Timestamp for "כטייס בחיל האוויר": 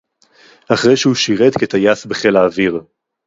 1.57-2.81